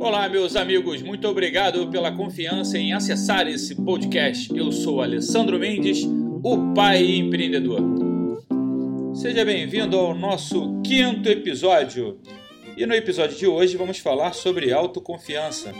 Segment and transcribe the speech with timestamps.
[0.00, 4.48] Olá, meus amigos, muito obrigado pela confiança em acessar esse podcast.
[4.56, 7.80] Eu sou Alessandro Mendes, o pai empreendedor.
[9.12, 12.20] Seja bem-vindo ao nosso quinto episódio.
[12.76, 15.74] E no episódio de hoje vamos falar sobre autoconfiança,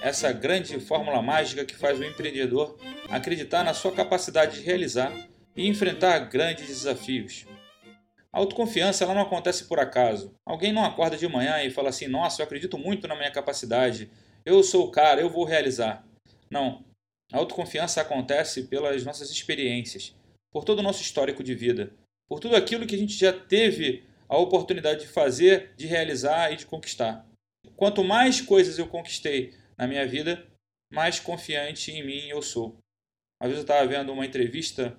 [0.00, 2.76] essa grande fórmula mágica que faz o empreendedor
[3.10, 5.12] acreditar na sua capacidade de realizar
[5.56, 7.44] e enfrentar grandes desafios.
[8.32, 10.34] A autoconfiança ela não acontece por acaso.
[10.44, 14.10] Alguém não acorda de manhã e fala assim: Nossa, eu acredito muito na minha capacidade,
[14.44, 16.06] eu sou o cara, eu vou realizar.
[16.50, 16.84] Não.
[17.32, 20.14] A autoconfiança acontece pelas nossas experiências,
[20.50, 21.92] por todo o nosso histórico de vida,
[22.26, 26.56] por tudo aquilo que a gente já teve a oportunidade de fazer, de realizar e
[26.56, 27.26] de conquistar.
[27.76, 30.46] Quanto mais coisas eu conquistei na minha vida,
[30.90, 32.78] mais confiante em mim eu sou.
[33.40, 34.98] Às vezes eu estava vendo uma entrevista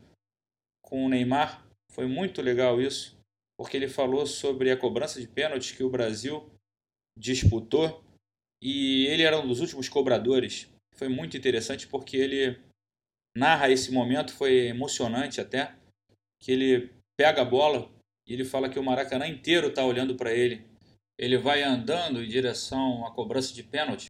[0.83, 3.18] com o Neymar, foi muito legal isso
[3.59, 6.49] porque ele falou sobre a cobrança de pênaltis que o Brasil
[7.17, 8.01] disputou
[8.63, 10.73] e ele era um dos últimos cobradores.
[10.95, 12.57] Foi muito interessante porque ele
[13.35, 15.75] narra esse momento, foi emocionante até,
[16.41, 17.91] que ele pega a bola
[18.25, 20.65] e ele fala que o Maracanã inteiro está olhando para ele.
[21.17, 24.05] Ele vai andando em direção à cobrança de pênalti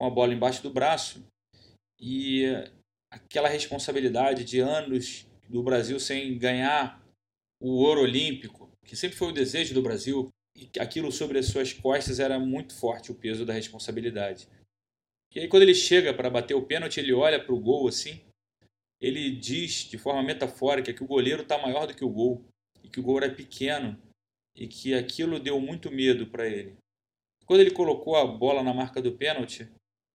[0.00, 1.22] com a bola embaixo do braço
[2.00, 2.44] e
[3.12, 7.04] aquela responsabilidade de anos do Brasil sem ganhar
[7.60, 11.72] o ouro olímpico, que sempre foi o desejo do Brasil, e aquilo sobre as suas
[11.72, 14.48] costas era muito forte, o peso da responsabilidade.
[15.34, 18.20] E aí, quando ele chega para bater o pênalti, ele olha para o gol assim,
[19.00, 22.42] ele diz de forma metafórica que o goleiro está maior do que o gol,
[22.82, 24.00] e que o gol era pequeno,
[24.56, 26.76] e que aquilo deu muito medo para ele.
[27.44, 29.68] Quando ele colocou a bola na marca do pênalti,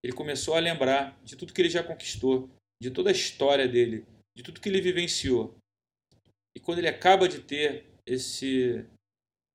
[0.03, 2.49] ele começou a lembrar de tudo que ele já conquistou,
[2.81, 4.05] de toda a história dele,
[4.36, 5.55] de tudo que ele vivenciou.
[6.58, 8.86] E quando ele acaba de ter esse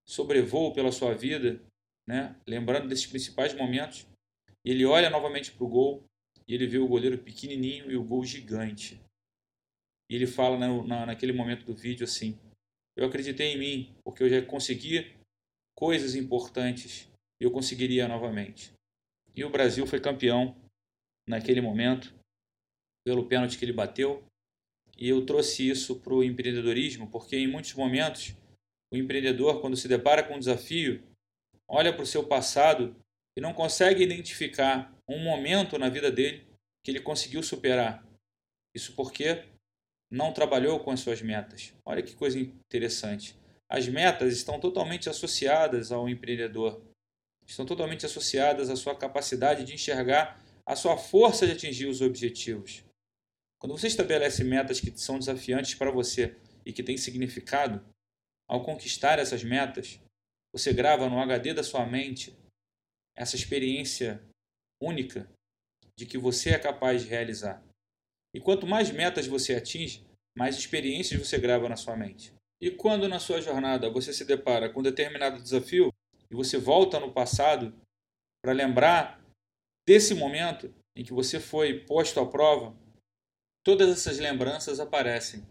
[0.07, 1.61] sobrevoo pela sua vida,
[2.09, 2.37] né?
[2.47, 4.07] lembrando desses principais momentos,
[4.65, 6.05] ele olha novamente para o gol
[6.47, 9.01] e ele vê o goleiro pequenininho e o gol gigante.
[10.11, 12.39] E ele fala na, na, naquele momento do vídeo assim:
[12.97, 15.17] Eu acreditei em mim, porque eu já consegui
[15.77, 18.73] coisas importantes e eu conseguiria novamente.
[19.35, 20.57] E o Brasil foi campeão
[21.29, 22.15] naquele momento,
[23.05, 24.25] pelo pênalti que ele bateu,
[24.97, 28.35] e eu trouxe isso para o empreendedorismo, porque em muitos momentos
[28.93, 31.03] o empreendedor, quando se depara com um desafio,
[31.69, 32.97] olha para o seu passado
[33.37, 36.47] e não consegue identificar um momento na vida dele
[36.83, 38.07] que ele conseguiu superar.
[38.75, 39.45] Isso porque
[40.11, 41.75] não trabalhou com as suas metas.
[41.85, 43.37] Olha que coisa interessante.
[43.69, 46.81] As metas estão totalmente associadas ao empreendedor,
[47.45, 52.86] estão totalmente associadas à sua capacidade de enxergar a sua força de atingir os objetivos.
[53.59, 57.85] Quando você estabelece metas que são desafiantes para você e que têm significado,
[58.49, 60.01] ao conquistar essas metas,
[60.53, 62.37] você grava no HD da sua mente
[63.17, 64.23] essa experiência
[64.81, 65.29] única
[65.99, 67.63] de que você é capaz de realizar.
[68.35, 70.07] E quanto mais metas você atinge,
[70.37, 72.35] mais experiências você grava na sua mente.
[72.61, 75.93] E quando na sua jornada você se depara com determinado desafio
[76.31, 77.75] e você volta no passado
[78.43, 79.23] para lembrar
[79.87, 82.77] desse momento em que você foi posto à prova,
[83.67, 85.45] todas essas lembranças aparecem.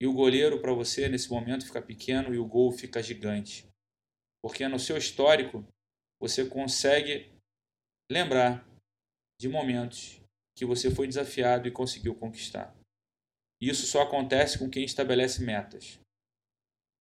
[0.00, 3.68] E o goleiro para você nesse momento fica pequeno e o gol fica gigante.
[4.40, 5.66] Porque no seu histórico
[6.20, 7.28] você consegue
[8.08, 8.64] lembrar
[9.40, 10.20] de momentos
[10.56, 12.72] que você foi desafiado e conseguiu conquistar.
[13.60, 15.98] Isso só acontece com quem estabelece metas.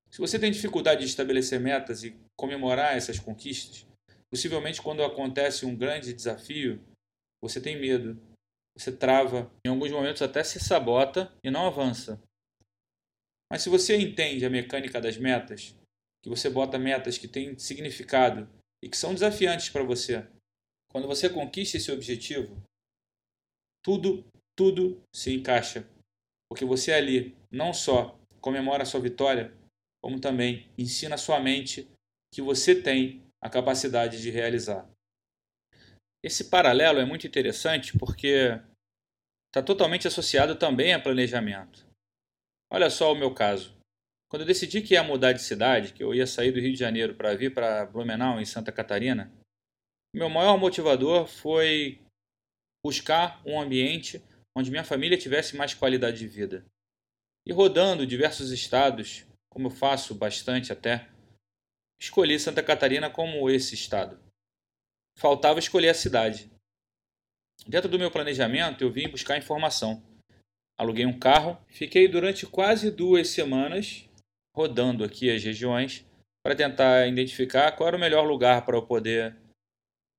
[0.10, 3.86] Se você tem dificuldade de estabelecer metas e comemorar essas conquistas,
[4.32, 6.84] possivelmente quando acontece um grande desafio,
[7.40, 8.20] você tem medo
[8.78, 12.22] você trava, em alguns momentos até se sabota e não avança.
[13.52, 15.76] Mas se você entende a mecânica das metas,
[16.24, 18.50] que você bota metas que têm significado
[18.82, 20.26] e que são desafiantes para você,
[20.90, 22.62] quando você conquista esse objetivo,
[23.84, 25.88] tudo, tudo se encaixa.
[26.50, 29.54] Porque você ali não só comemora a sua vitória,
[30.02, 31.90] como também ensina a sua mente
[32.34, 34.90] que você tem a capacidade de realizar.
[36.24, 38.60] Esse paralelo é muito interessante porque
[39.50, 41.86] está totalmente associado também a planejamento.
[42.72, 43.76] Olha só o meu caso.
[44.30, 46.80] Quando eu decidi que ia mudar de cidade, que eu ia sair do Rio de
[46.80, 49.32] Janeiro para vir para Blumenau, em Santa Catarina,
[50.16, 52.00] meu maior motivador foi
[52.86, 54.24] buscar um ambiente
[54.56, 56.66] onde minha família tivesse mais qualidade de vida.
[57.46, 61.10] E rodando diversos estados, como eu faço bastante até,
[62.00, 64.31] escolhi Santa Catarina como esse estado
[65.18, 66.50] faltava escolher a cidade.
[67.68, 70.04] Dentro do meu planejamento, eu vim buscar informação.
[70.78, 74.10] Aluguei um carro, fiquei durante quase duas semanas
[74.56, 76.06] rodando aqui as regiões
[76.44, 79.38] para tentar identificar qual era o melhor lugar para eu poder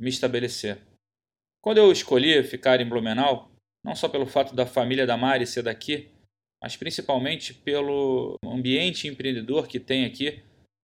[0.00, 0.80] me estabelecer.
[1.60, 3.50] Quando eu escolhi ficar em Blumenau,
[3.84, 6.10] não só pelo fato da família da Mari ser daqui,
[6.62, 10.42] mas principalmente pelo ambiente empreendedor que tem aqui,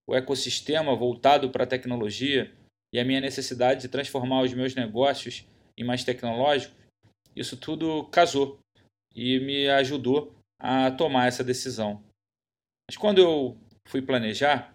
[0.09, 2.53] o ecossistema voltado para a tecnologia
[2.93, 5.47] e a minha necessidade de transformar os meus negócios
[5.77, 6.77] em mais tecnológicos,
[7.37, 8.59] isso tudo casou
[9.15, 12.03] e me ajudou a tomar essa decisão.
[12.89, 13.57] Mas quando eu
[13.87, 14.75] fui planejar,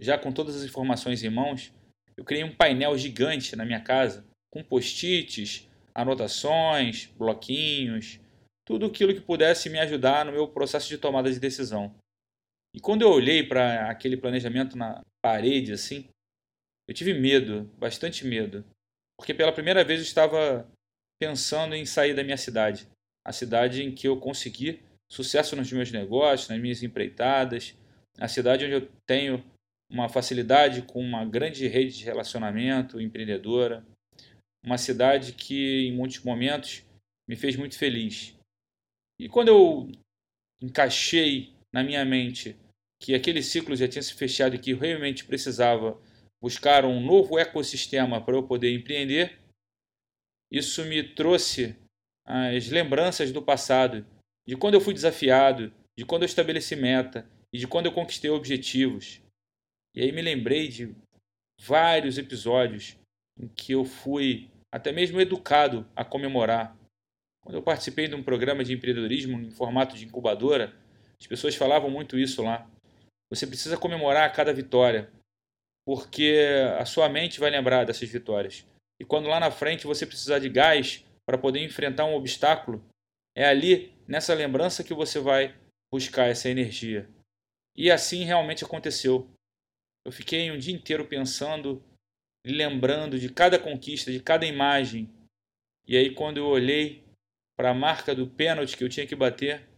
[0.00, 1.72] já com todas as informações em mãos,
[2.16, 8.20] eu criei um painel gigante na minha casa, com post-its, anotações, bloquinhos,
[8.66, 11.94] tudo aquilo que pudesse me ajudar no meu processo de tomada de decisão.
[12.74, 16.08] E quando eu olhei para aquele planejamento na parede assim,
[16.88, 18.64] eu tive medo, bastante medo,
[19.18, 20.70] porque pela primeira vez eu estava
[21.20, 22.88] pensando em sair da minha cidade,
[23.24, 27.74] a cidade em que eu consegui sucesso nos meus negócios, nas minhas empreitadas,
[28.18, 29.44] a cidade onde eu tenho
[29.90, 33.84] uma facilidade com uma grande rede de relacionamento empreendedora,
[34.64, 36.84] uma cidade que em muitos momentos
[37.28, 38.34] me fez muito feliz.
[39.18, 39.92] E quando eu
[40.60, 42.56] encaixei na minha mente
[43.00, 46.00] que aquele ciclo já tinha se fechado e que eu realmente precisava
[46.46, 49.36] buscar um novo ecossistema para eu poder empreender,
[50.48, 51.74] isso me trouxe
[52.24, 54.06] as lembranças do passado,
[54.46, 58.30] de quando eu fui desafiado, de quando eu estabeleci meta e de quando eu conquistei
[58.30, 59.20] objetivos.
[59.92, 60.94] E aí me lembrei de
[61.62, 62.96] vários episódios
[63.36, 66.76] em que eu fui até mesmo educado a comemorar.
[67.42, 70.72] Quando eu participei de um programa de empreendedorismo em formato de incubadora,
[71.20, 72.70] as pessoas falavam muito isso lá.
[73.30, 75.10] Você precisa comemorar cada vitória,
[75.86, 76.36] porque
[76.78, 78.66] a sua mente vai lembrar dessas vitórias.
[79.00, 82.84] E quando lá na frente você precisar de gás para poder enfrentar um obstáculo,
[83.36, 85.54] é ali, nessa lembrança, que você vai
[85.92, 87.08] buscar essa energia.
[87.76, 89.30] E assim realmente aconteceu.
[90.04, 91.82] Eu fiquei um dia inteiro pensando
[92.46, 95.10] lembrando de cada conquista, de cada imagem.
[95.86, 97.04] E aí, quando eu olhei
[97.56, 99.68] para a marca do pênalti que eu tinha que bater,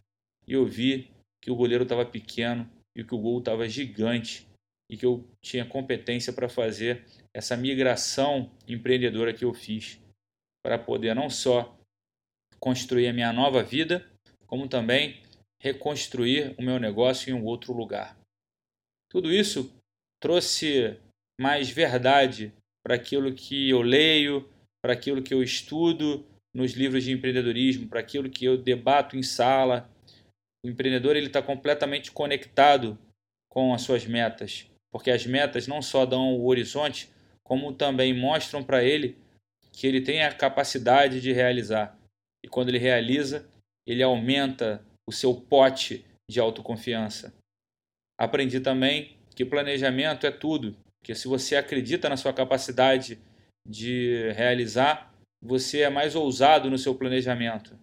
[0.47, 1.11] eu vi
[1.41, 4.47] que o goleiro estava pequeno e que o gol estava gigante
[4.89, 10.01] e que eu tinha competência para fazer essa migração empreendedora que eu fiz
[10.63, 11.77] para poder não só
[12.59, 14.05] construir a minha nova vida,
[14.47, 15.21] como também
[15.61, 18.17] reconstruir o meu negócio em um outro lugar.
[19.09, 19.73] Tudo isso
[20.21, 20.99] trouxe
[21.39, 22.53] mais verdade
[22.83, 24.49] para aquilo que eu leio,
[24.83, 29.23] para aquilo que eu estudo nos livros de empreendedorismo, para aquilo que eu debato em
[29.23, 29.89] sala.
[30.65, 32.97] O empreendedor ele está completamente conectado
[33.49, 37.09] com as suas metas, porque as metas não só dão o horizonte,
[37.43, 39.17] como também mostram para ele
[39.71, 41.97] que ele tem a capacidade de realizar.
[42.43, 43.47] E quando ele realiza,
[43.87, 47.33] ele aumenta o seu pote de autoconfiança.
[48.19, 53.19] Aprendi também que planejamento é tudo, que se você acredita na sua capacidade
[53.65, 57.79] de realizar, você é mais ousado no seu planejamento.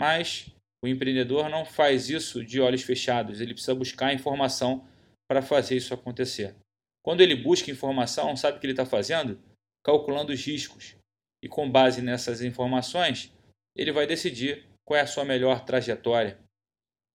[0.00, 0.46] Mas
[0.82, 4.86] o empreendedor não faz isso de olhos fechados, ele precisa buscar informação
[5.28, 6.54] para fazer isso acontecer.
[7.02, 9.38] Quando ele busca informação, sabe o que ele está fazendo?
[9.84, 10.96] Calculando os riscos.
[11.42, 13.32] E com base nessas informações,
[13.76, 16.38] ele vai decidir qual é a sua melhor trajetória.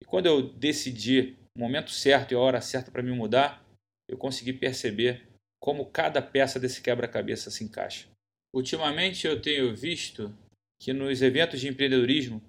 [0.01, 3.65] E quando eu decidi o momento certo e a hora certa para me mudar,
[4.07, 5.27] eu consegui perceber
[5.59, 8.07] como cada peça desse quebra-cabeça se encaixa.
[8.53, 10.35] Ultimamente eu tenho visto
[10.81, 12.41] que nos eventos de empreendedorismo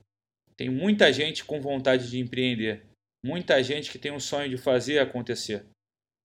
[0.57, 2.87] tem muita gente com vontade de empreender,
[3.25, 5.67] muita gente que tem um sonho de fazer acontecer.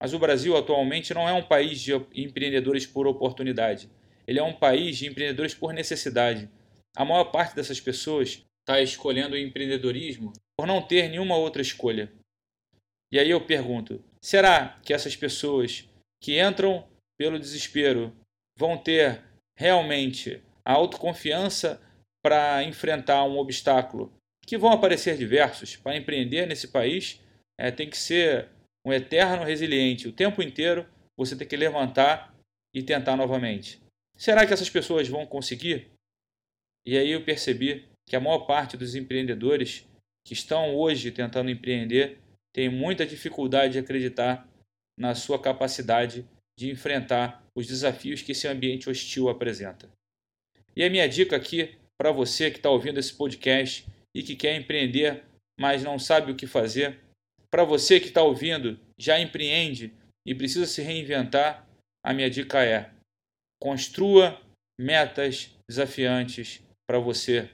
[0.01, 3.89] Mas o Brasil atualmente não é um país de empreendedores por oportunidade.
[4.27, 6.49] Ele é um país de empreendedores por necessidade.
[6.95, 12.11] A maior parte dessas pessoas está escolhendo o empreendedorismo por não ter nenhuma outra escolha.
[13.11, 15.87] E aí eu pergunto: será que essas pessoas
[16.21, 16.87] que entram
[17.17, 18.15] pelo desespero
[18.57, 19.23] vão ter
[19.57, 21.81] realmente a autoconfiança
[22.23, 24.11] para enfrentar um obstáculo?
[24.45, 25.75] Que vão aparecer diversos.
[25.75, 27.21] Para empreender nesse país,
[27.59, 28.49] é, tem que ser
[28.85, 30.07] um eterno resiliente.
[30.07, 30.87] O tempo inteiro
[31.17, 32.35] você tem que levantar
[32.73, 33.81] e tentar novamente.
[34.15, 35.91] Será que essas pessoas vão conseguir?
[36.85, 39.87] E aí eu percebi que a maior parte dos empreendedores
[40.25, 42.19] que estão hoje tentando empreender
[42.53, 44.47] tem muita dificuldade de acreditar
[44.97, 46.25] na sua capacidade
[46.57, 49.89] de enfrentar os desafios que esse ambiente hostil apresenta.
[50.75, 53.85] E a minha dica aqui para você que está ouvindo esse podcast
[54.15, 55.25] e que quer empreender,
[55.59, 57.01] mas não sabe o que fazer,
[57.51, 59.93] para você que está ouvindo, já empreende
[60.25, 61.67] e precisa se reinventar,
[62.03, 62.91] a minha dica é:
[63.61, 64.41] construa
[64.79, 67.49] metas desafiantes para você,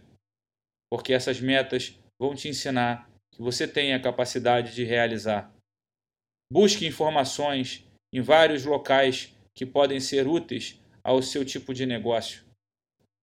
[0.91, 5.51] porque essas metas vão te ensinar que você tem a capacidade de realizar.
[6.51, 12.43] Busque informações em vários locais que podem ser úteis ao seu tipo de negócio.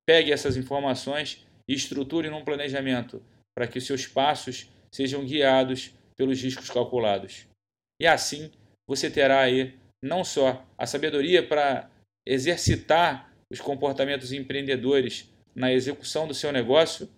[0.07, 3.23] Pegue essas informações e estruture num planejamento
[3.55, 7.47] para que os seus passos sejam guiados pelos riscos calculados.
[8.01, 8.51] E assim
[8.89, 11.91] você terá aí não só a sabedoria para
[12.27, 17.09] exercitar os comportamentos empreendedores na execução do seu negócio,